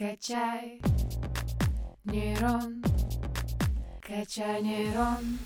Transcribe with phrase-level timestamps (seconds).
[0.00, 0.80] Качай
[2.06, 2.82] нейрон,
[4.00, 5.38] качай нейрон.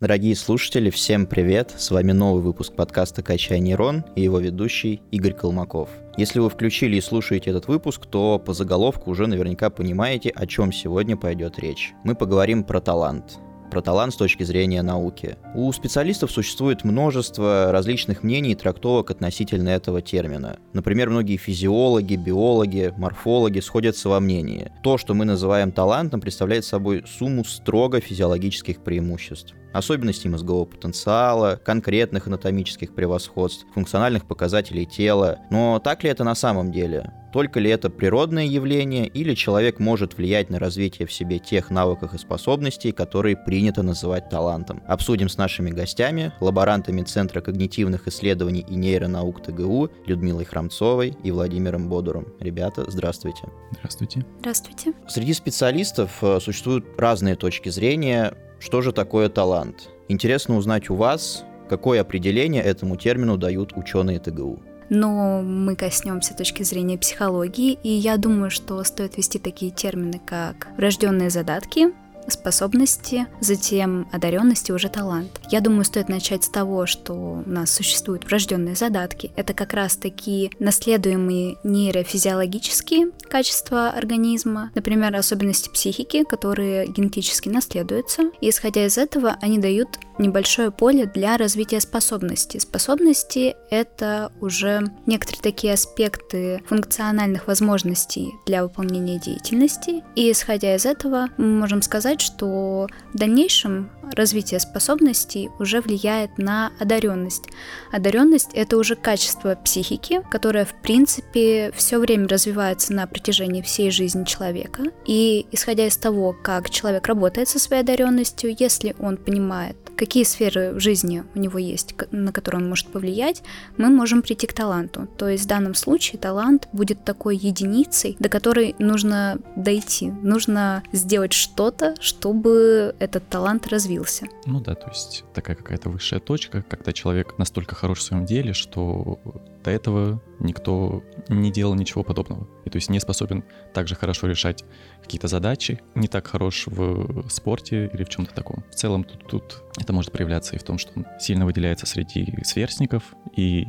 [0.00, 1.74] Дорогие слушатели, всем привет!
[1.76, 5.90] С вами новый выпуск подкаста «Качай нейрон» и его ведущий Игорь Колмаков.
[6.16, 10.72] Если вы включили и слушаете этот выпуск, то по заголовку уже наверняка понимаете, о чем
[10.72, 11.92] сегодня пойдет речь.
[12.04, 13.38] Мы поговорим про талант
[13.72, 15.38] про талант с точки зрения науки.
[15.54, 20.58] У специалистов существует множество различных мнений и трактовок относительно этого термина.
[20.74, 24.70] Например, многие физиологи, биологи, морфологи сходятся во мнении.
[24.82, 32.26] То, что мы называем талантом, представляет собой сумму строго физиологических преимуществ особенностей мозгового потенциала, конкретных
[32.26, 35.38] анатомических превосходств, функциональных показателей тела.
[35.50, 37.12] Но так ли это на самом деле?
[37.32, 42.12] Только ли это природное явление, или человек может влиять на развитие в себе тех навыков
[42.12, 44.82] и способностей, которые принято называть талантом?
[44.86, 51.88] Обсудим с нашими гостями, лаборантами Центра когнитивных исследований и нейронаук ТГУ Людмилой Храмцовой и Владимиром
[51.88, 52.26] Бодуром.
[52.38, 53.44] Ребята, здравствуйте.
[53.72, 54.26] Здравствуйте.
[54.40, 54.92] Здравствуйте.
[55.08, 59.90] Среди специалистов э, существуют разные точки зрения, что же такое талант.
[60.08, 64.60] Интересно узнать у вас, какое определение этому термину дают ученые ТГУ
[64.94, 70.68] но мы коснемся точки зрения психологии, и я думаю, что стоит ввести такие термины, как
[70.76, 71.94] врожденные задатки,
[72.28, 75.40] способности, затем одаренности, уже талант.
[75.50, 79.32] Я думаю, стоит начать с того, что у нас существуют врожденные задатки.
[79.36, 88.30] Это как раз такие наследуемые нейрофизиологические качества организма, например, особенности психики, которые генетически наследуются.
[88.40, 92.60] И исходя из этого, они дают небольшое поле для развития способностей.
[92.60, 100.02] Способности— это уже некоторые такие аспекты функциональных возможностей для выполнения деятельности.
[100.14, 106.72] И исходя из этого, мы можем сказать, что в дальнейшем развитие способностей уже влияет на
[106.78, 107.44] одаренность.
[107.90, 114.24] Одаренность— это уже качество психики, которое, в принципе, все время развивается на протяжении всей жизни
[114.24, 114.84] человека.
[115.06, 120.72] И исходя из того, как человек работает со своей одаренностью, если он понимает, какие сферы
[120.72, 123.42] в жизни у него есть, на которые он может повлиять,
[123.78, 125.08] мы можем прийти к таланту.
[125.16, 130.10] То есть в данном случае талант будет такой единицей, до которой нужно дойти.
[130.10, 134.26] Нужно сделать что-то, чтобы этот талант развился.
[134.46, 138.52] Ну да, то есть такая какая-то высшая точка, когда человек настолько хорош в своем деле,
[138.52, 139.18] что
[139.62, 142.48] до этого никто не делал ничего подобного.
[142.64, 144.64] И то есть не способен также хорошо решать
[145.02, 148.64] какие-то задачи, не так хорош в спорте или в чем-то таком.
[148.70, 152.34] В целом тут, тут это может проявляться и в том, что он сильно выделяется среди
[152.44, 153.66] сверстников, и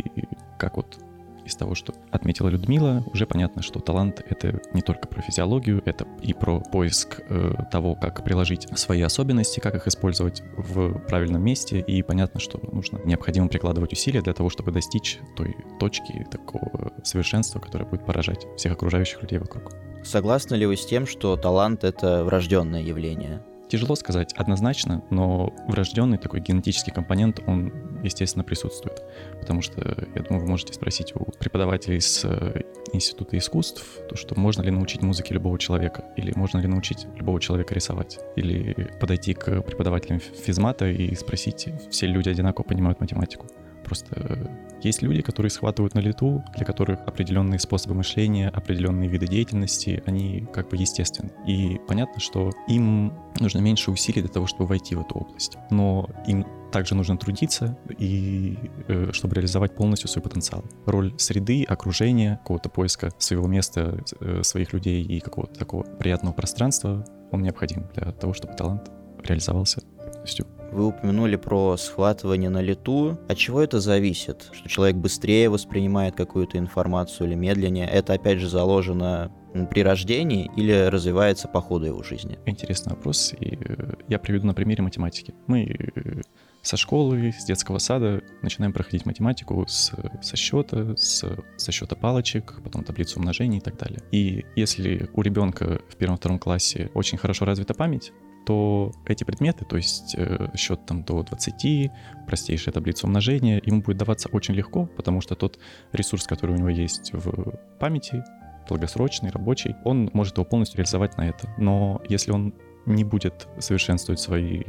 [0.58, 0.98] как вот
[1.46, 6.08] из того, что отметила Людмила, уже понятно, что талант— это не только про физиологию, это
[6.22, 11.80] и про поиск э, того, как приложить свои особенности, как их использовать в правильном месте,
[11.80, 17.60] и понятно, что нужно необходимо прикладывать усилия для того, чтобы достичь той точки такого совершенства,
[17.60, 19.74] которое будет поражать всех окружающих людей вокруг.
[20.04, 23.42] Согласны ли вы с тем, что талант— это врожденное явление?
[23.74, 27.74] Тяжело сказать однозначно, но врожденный такой генетический компонент, он,
[28.04, 29.02] естественно, присутствует.
[29.40, 29.82] Потому что,
[30.14, 32.62] я думаю, вы можете спросить у преподавателей с э,
[32.94, 37.42] Института искусств, то, что можно ли научить музыке любого человека, или можно ли научить любого
[37.42, 43.48] человека рисовать, или подойти к преподавателям физмата и спросить, все люди одинаково понимают математику.
[43.84, 44.52] Просто
[44.84, 50.48] есть люди, которые схватывают на лету, для которых определенные способы мышления, определенные виды деятельности, они
[50.54, 51.32] как бы естественны.
[51.48, 55.58] И понятно, что им нужно меньше усилий для того, чтобы войти в эту область.
[55.70, 58.58] Но им также нужно трудиться, и
[58.88, 60.66] э, чтобы реализовать полностью свой потенциал.
[60.88, 67.06] Роль среды, окружения, какого-то поиска своего места, э, своих людей и какого-то такого приятного пространства,
[67.32, 68.92] он необходим для того, чтобы талант
[69.24, 69.82] реализовался
[70.24, 70.48] полностью.
[70.72, 73.20] Вы упомянули про схватывание на лету.
[73.28, 74.50] От чего это зависит?
[74.54, 77.88] Что человек быстрее воспринимает какую-то информацию или медленнее?
[77.88, 79.32] Это опять же заложено
[79.70, 82.40] при рождении или развивается по ходу его жизни?
[82.48, 85.36] Интересный вопрос, и э, я приведу на примере математики.
[85.46, 86.22] Мы э,
[86.64, 89.92] со школы, с детского сада начинаем проходить математику с,
[90.24, 91.24] со счета, с,
[91.56, 94.02] со счета палочек, потом таблицу умножений и так далее.
[94.12, 98.12] И если у ребенка в первом-втором классе очень хорошо развита память,
[98.46, 101.92] то эти предметы, то есть э, счет там до 20,
[102.28, 105.60] простейшая таблица умножения, ему будет даваться очень легко, потому что тот
[105.92, 108.24] ресурс, который у него есть в памяти,
[108.68, 111.54] долгосрочный, рабочий, он может его полностью реализовать на это.
[111.58, 112.54] Но если он
[112.86, 114.62] не будет совершенствовать свои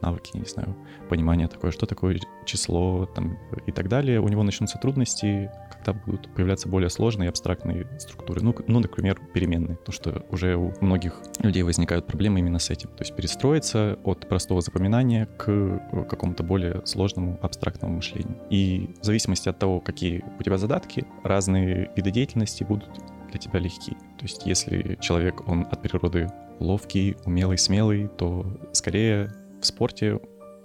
[0.00, 0.76] навыки, не знаю,
[1.08, 6.28] понимания такое, что такое число там, и так далее, у него начнутся трудности, когда будут
[6.34, 8.42] появляться более сложные абстрактные структуры.
[8.42, 12.90] Ну, ну, например, переменные, то что уже у многих людей возникают проблемы именно с этим.
[12.90, 18.36] То есть перестроиться от простого запоминания к э, какому-то более сложному абстрактному мышлению.
[18.50, 22.90] И в зависимости от того, какие у тебя задатки, разные виды деятельности будут
[23.34, 23.92] для тебя легки.
[23.92, 26.28] То есть если человек, он от природы
[26.60, 30.20] ловкий, умелый, смелый, то скорее в спорте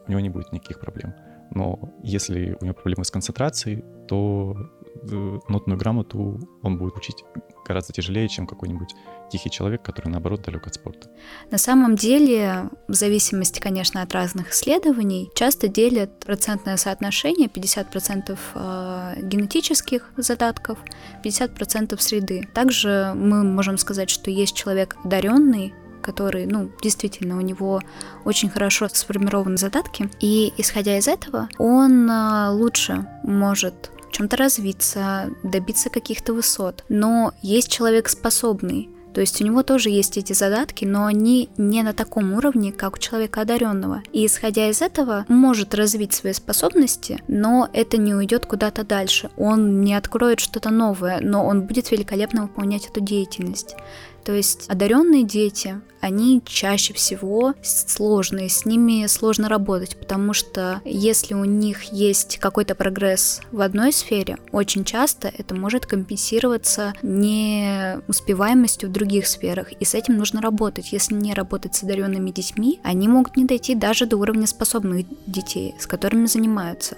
[0.08, 1.14] у него не будет никаких проблем.
[1.52, 4.56] Но если у него проблемы с концентрацией, то
[5.04, 7.24] нотную грамоту он будет учить
[7.66, 8.96] гораздо тяжелее, чем какой-нибудь
[9.32, 11.10] тихий человек, который, наоборот, далек от спорта.
[11.52, 19.22] На самом деле, в зависимости, конечно, от разных исследований, часто делят процентное соотношение 50% э,
[19.22, 20.80] генетических задатков,
[21.24, 22.48] 50% среды.
[22.54, 27.82] Также мы можем сказать, что есть человек одаренный, который, ну, действительно, у него
[28.26, 35.90] очень хорошо сформированы задатки, и исходя из этого, он э, лучше может чем-то развиться, добиться
[35.90, 36.84] каких-то высот.
[36.90, 41.84] Но есть человек способный, то есть у него тоже есть эти задатки, но они не
[41.84, 44.04] на таком уровне, как у человека одаренного.
[44.12, 49.30] И исходя из этого, может развить свои способности, но это не уйдет куда-то дальше.
[49.38, 53.76] Он не откроет что-то новое, но он будет великолепно выполнять эту деятельность.
[54.24, 61.34] То есть одаренные дети, они чаще всего сложные, с ними сложно работать, потому что если
[61.34, 68.94] у них есть какой-то прогресс в одной сфере, очень часто это может компенсироваться неуспеваемостью в
[68.94, 70.94] других сферах, и с этим нужно работать.
[70.94, 75.76] Если не работать с одаренными детьми, они могут не дойти даже до уровня способных детей,
[75.80, 76.96] с которыми занимаются.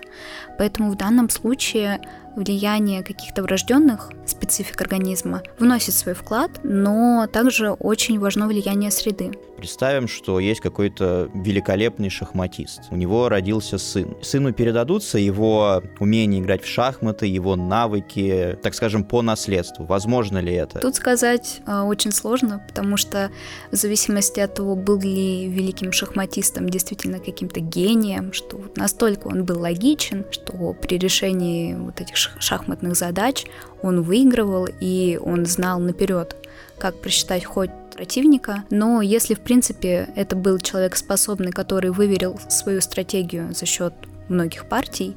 [0.58, 2.02] Поэтому в данном случае
[2.36, 9.32] влияние каких-то врожденных специфик организма вносит свой вклад, но также очень важно влияние среды.
[9.62, 12.82] Представим, что есть какой-то великолепный шахматист.
[12.90, 14.18] У него родился сын.
[14.24, 19.86] Сыну передадутся его умение играть в шахматы, его навыки, так скажем, по наследству.
[19.86, 20.80] Возможно ли это?
[20.80, 23.30] Тут сказать э, очень сложно, потому что
[23.70, 29.60] в зависимости от того, был ли великим шахматистом действительно каким-то гением, что настолько он был
[29.60, 33.46] логичен, что при решении вот этих шахматных задач
[33.84, 36.36] он выигрывал и он знал наперед,
[36.78, 42.82] как просчитать ход противника, но если, в принципе, это был человек способный, который выверил свою
[42.82, 43.94] стратегию за счет
[44.30, 45.16] многих партий,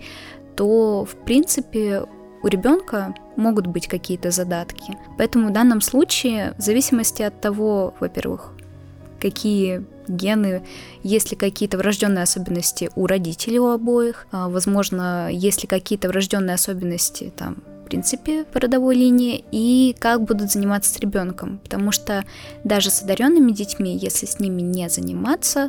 [0.57, 2.05] то, в принципе,
[2.43, 4.97] у ребенка могут быть какие-то задатки.
[5.17, 8.53] Поэтому в данном случае, в зависимости от того, во-первых,
[9.19, 10.63] какие гены,
[11.03, 16.55] есть ли какие-то врожденные особенности у родителей у обоих, а, возможно, есть ли какие-то врожденные
[16.55, 17.57] особенности там
[17.95, 21.61] принципе, по родовой линии, и как будут заниматься с ребенком.
[21.63, 22.25] Потому что
[22.65, 25.69] даже с одаренными детьми, если с ними не заниматься,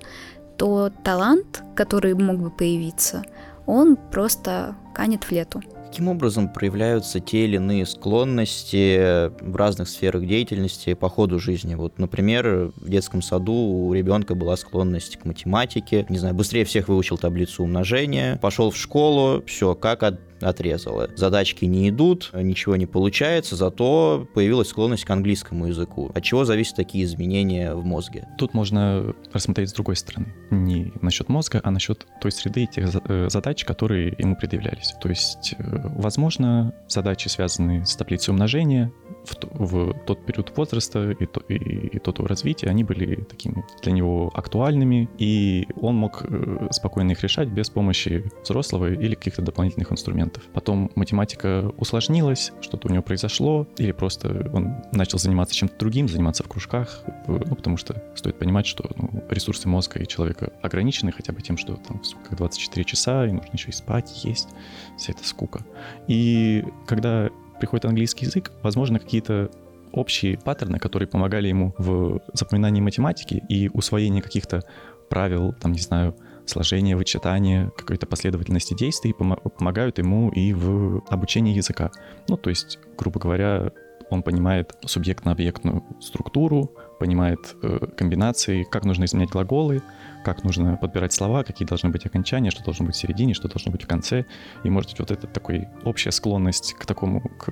[0.57, 3.23] то талант, который мог бы появиться,
[3.67, 5.61] он просто канет в лету.
[5.85, 11.75] Каким образом проявляются те или иные склонности в разных сферах деятельности по ходу жизни?
[11.75, 16.89] Вот, например, в детском саду у ребенка была склонность к математике, не знаю, быстрее всех
[16.89, 21.09] выучил таблицу умножения, пошел в школу, все, как от отрезала.
[21.15, 26.11] Задачки не идут, ничего не получается, зато появилась склонность к английскому языку.
[26.13, 28.27] От чего зависят такие изменения в мозге?
[28.37, 30.33] Тут можно рассмотреть с другой стороны.
[30.51, 34.93] Не насчет мозга, а насчет той среды и тех э, задач, которые ему предъявлялись.
[35.01, 35.63] То есть, э,
[35.95, 38.91] возможно, задачи, связанные с таблицей умножения,
[39.25, 43.65] в, в тот период возраста и, то, и, и тот его развития, они были такими
[43.81, 49.41] для него актуальными, и он мог э, спокойно их решать без помощи взрослого или каких-то
[49.41, 50.43] дополнительных инструментов.
[50.53, 56.43] Потом математика усложнилась, что-то у него произошло, или просто он начал заниматься чем-то другим, заниматься
[56.43, 61.33] в кружках, ну, потому что стоит понимать, что ну, ресурсы мозга и человека ограничены хотя
[61.33, 64.49] бы тем, что там в 24 часа, и нужно еще и спать, есть,
[64.97, 65.65] вся эта скука.
[66.07, 69.49] И когда приходит английский язык, возможно, какие-то
[69.91, 74.63] общие паттерны, которые помогали ему в запоминании математики и усвоении каких-то
[75.09, 81.91] правил, там, не знаю, сложения, вычитания, какой-то последовательности действий помогают ему и в обучении языка.
[82.27, 83.71] Ну, то есть, грубо говоря,
[84.09, 89.81] он понимает субъектно-объектную структуру, понимает э, комбинации, как нужно изменять глаголы,
[90.23, 93.71] как нужно подбирать слова, какие должны быть окончания, что должно быть в середине, что должно
[93.71, 94.25] быть в конце.
[94.63, 97.51] И может быть вот эта такой общая склонность к такому, к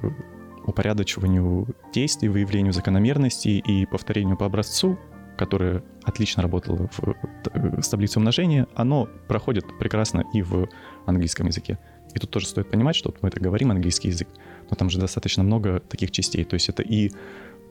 [0.66, 4.98] упорядочиванию действий, выявлению закономерностей и повторению по образцу,
[5.38, 7.16] которое отлично работало в,
[7.54, 10.70] э, с таблицей умножения, оно проходит прекрасно и в
[11.06, 11.80] английском языке.
[12.14, 14.28] И тут тоже стоит понимать, что мы это говорим английский язык,
[14.70, 16.44] но там же достаточно много таких частей.
[16.44, 17.12] То есть это и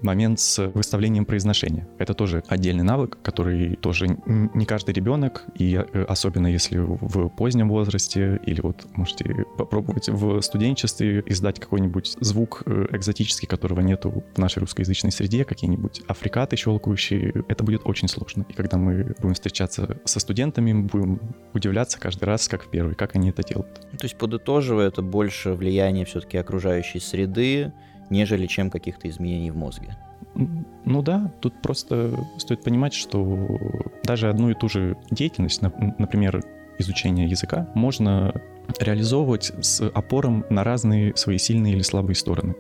[0.02, 1.88] момент с выставлением произношения.
[1.99, 7.68] Это тоже отдельный навык, который тоже не каждый ребенок, и э, особенно если в позднем
[7.68, 14.38] возрасте, или вот можете попробовать в студенчестве издать какой-нибудь звук э, экзотический, которого нету в
[14.38, 18.44] нашей русскоязычной среде, какие-нибудь африкаты щелкающие, это будет очень сложно.
[18.49, 21.21] И когда мы будем встречаться со студентами, мы будем
[21.54, 23.80] удивляться каждый раз, как в первый, как они это делают.
[23.99, 27.73] То есть, подытоживая, это больше влияние все-таки окружающей среды,
[28.12, 29.97] нежели чем каких-то изменений в мозге.
[30.35, 33.59] Ну да, тут просто стоит понимать, что
[34.04, 36.45] даже одну и ту же деятельность, например,
[36.78, 38.33] изучение языка, можно
[38.78, 42.54] реализовывать с опором на разные свои сильные или слабые стороны.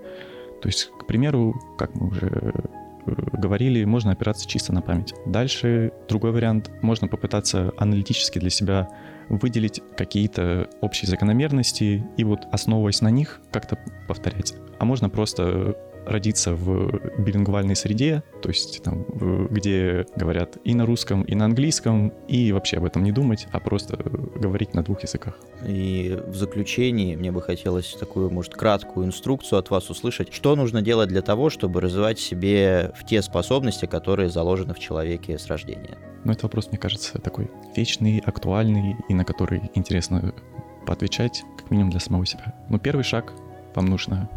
[0.60, 2.52] То есть, к примеру, как мы уже
[3.06, 5.14] э, говорили, можно опираться чисто на память.
[5.26, 8.88] Дальше другой вариант, можно попытаться аналитически для себя
[9.28, 14.54] выделить какие-то общие закономерности и вот основываясь на них как-то повторять.
[14.78, 19.04] А можно просто родиться в билингвальной среде, то есть там,
[19.50, 23.60] где говорят и на русском, и на английском, и вообще об этом не думать, а
[23.60, 25.38] просто говорить на двух языках.
[25.66, 30.32] И в заключении мне бы хотелось такую, может, краткую инструкцию от вас услышать.
[30.32, 35.38] Что нужно делать для того, чтобы развивать себе в те способности, которые заложены в человеке
[35.38, 35.96] с рождения?
[36.24, 40.34] Ну, это вопрос, мне кажется, такой вечный, актуальный, и на который интересно
[40.86, 42.54] поотвечать, как минимум для самого себя.
[42.68, 43.32] Но первый шаг
[43.74, 44.28] вам нужно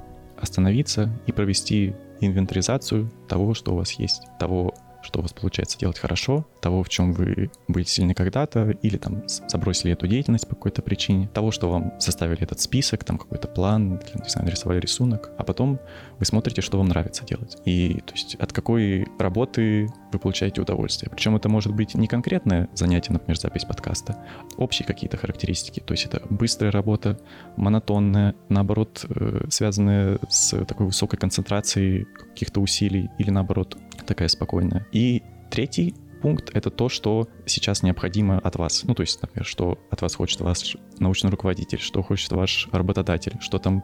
[0.45, 4.73] остановиться и провести инвентаризацию того, что у вас есть, того,
[5.05, 9.23] что у вас получается делать хорошо, того, в чем вы были сильны когда-то, или там
[9.27, 14.01] забросили эту деятельность по какой-то причине, того, что вам составили этот список, там какой-то план,
[14.15, 15.79] не знаю, нарисовали рисунок, а потом
[16.17, 17.57] вы смотрите, что вам нравится делать.
[17.65, 21.09] И то есть от какой работы вы получаете удовольствие.
[21.09, 24.17] Причем это может быть не конкретное занятие, например, запись подкаста,
[24.57, 25.79] общие какие-то характеристики.
[25.79, 27.19] То есть это быстрая работа,
[27.57, 34.87] монотонная, наоборот, э, связанная с такой высокой концентрацией каких-то усилий или наоборот такая спокойная.
[34.91, 38.83] И третий пункт— это то, что сейчас необходимо от вас.
[38.83, 43.37] Ну, то есть, например, что от вас хочет ваш научный руководитель, что хочет ваш работодатель,
[43.41, 43.83] что там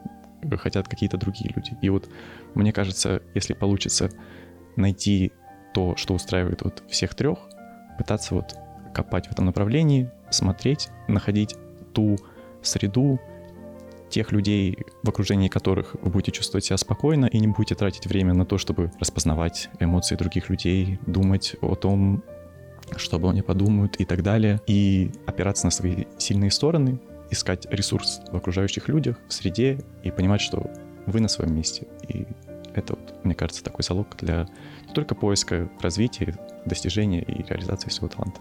[0.58, 1.78] хотят какие-то другие люди.
[1.82, 2.10] И вот
[2.56, 4.10] мне кажется, если получится
[4.76, 5.32] найти
[5.74, 7.40] то, что устраивает вот всех трех,
[7.98, 8.56] пытаться вот
[8.94, 11.56] копать в этом направлении, смотреть, находить
[11.94, 12.18] ту
[12.62, 13.20] среду,
[14.10, 18.34] тех людей, в окружении которых вы будете чувствовать себя спокойно и не будете тратить время
[18.34, 22.24] на то, чтобы распознавать эмоции других людей, думать о том,
[22.98, 27.00] что обо мне подумают и так далее, и опираться на свои сильные стороны,
[27.30, 30.70] искать ресурс в окружающих людях, в среде и понимать, что
[31.06, 31.88] вы на своем месте.
[32.08, 32.28] И
[32.74, 34.48] это, вот, мне кажется, такой залог для
[34.88, 38.40] не только поиска, развития, достижения и реализации своего таланта.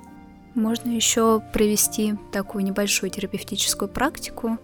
[0.54, 4.58] Можно еще провести такую небольшую терапевтическую практику,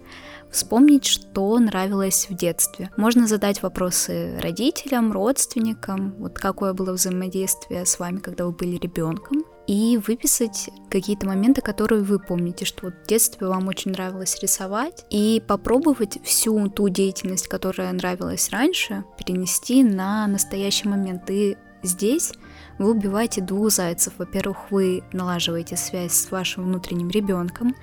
[0.50, 2.90] вспомнить, что нравилось в детстве.
[2.96, 9.44] Можно задать вопросы родителям, родственникам, вот какое было взаимодействие с вами, когда вы были ребенком,
[9.66, 15.04] и выписать какие-то моменты, которые вы помните, что вот в детстве вам очень нравилось рисовать,
[15.10, 21.28] и попробовать всю ту деятельность, которая нравилась раньше, перенести на настоящий момент.
[21.30, 22.32] И здесь
[22.78, 24.14] вы убиваете двух зайцев.
[24.18, 27.74] Во-первых, вы налаживаете связь с вашим внутренним ребенком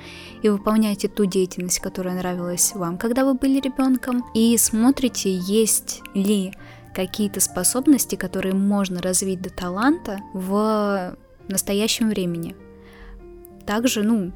[0.41, 6.53] и выполняете ту деятельность, которая нравилась вам, когда вы были ребенком, и смотрите, есть ли
[6.93, 11.15] какие-то способности, которые можно развить до таланта в
[11.47, 12.55] настоящем времени.
[13.65, 14.31] Также, ну,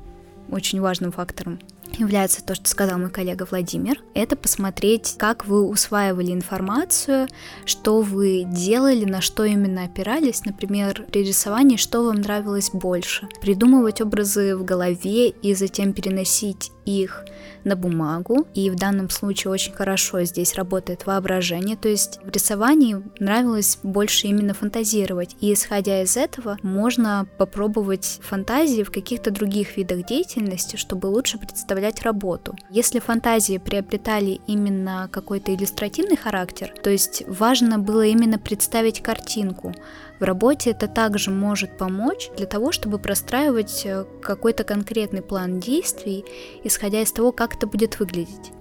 [0.50, 1.60] очень важным фактором
[1.98, 7.28] является то, что сказал мой коллега Владимир, это посмотреть, как вы усваивали информацию,
[7.66, 13.28] что вы делали, на что именно опирались, например, при рисовании, что вам нравилось больше.
[13.42, 17.26] Придумывать образы в голове и затем переносить их
[17.68, 23.04] на бумагу, и в данном случае очень хорошо здесь работает воображение, то есть в рисовании
[23.20, 30.06] нравилось больше именно фантазировать, и исходя из этого можно попробовать фантазии в каких-то других видах
[30.06, 32.56] деятельности, чтобы лучше представлять работу.
[32.70, 39.74] Если фантазии приобретали именно какой-то иллюстративный характер, то есть важно было именно представить картинку,
[40.20, 46.26] в работе это также может помочь для того, чтобы простраивать э, какой-то конкретный план действий,
[46.64, 48.52] исходя из того, как это будет выглядеть.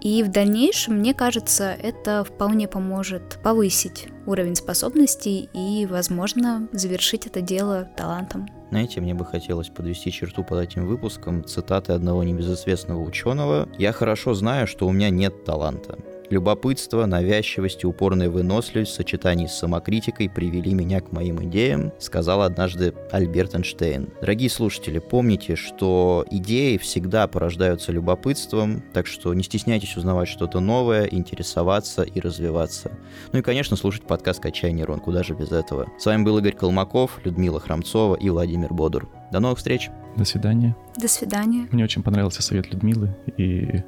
[0.00, 7.40] И в дальнейшем, мне кажется, это вполне поможет повысить уровень способностей и, возможно, завершить это
[7.40, 8.46] дело талантом.
[8.70, 13.68] Знаете, мне бы хотелось подвести черту под этим выпуском цитаты одного небезызвестного ученого.
[13.78, 15.98] «Я хорошо знаю, что у меня нет таланта.
[16.30, 22.42] Любопытство, навязчивость и упорная выносливость в сочетании с самокритикой привели меня к моим идеям, сказал
[22.42, 24.10] однажды Альберт Эйнштейн.
[24.20, 31.06] Дорогие слушатели, помните, что идеи всегда порождаются любопытством, так что не стесняйтесь узнавать что-то новое,
[31.06, 32.92] интересоваться и развиваться.
[33.32, 35.88] Ну и, конечно, слушать подкаст «Качай нейрон», куда же без этого.
[35.98, 39.08] С вами был Игорь Колмаков, Людмила Храмцова и Владимир Бодур.
[39.32, 39.90] До новых встреч!
[40.16, 40.74] До свидания.
[40.96, 41.68] До свидания.
[41.70, 43.84] Мне очень понравился совет Людмилы, и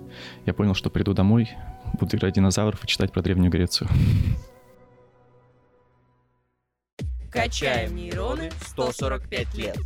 [0.47, 1.51] я понял, что приду домой,
[1.99, 3.89] буду играть динозавров и читать про Древнюю Грецию.
[7.31, 9.77] Качаем нейроны 145 лет.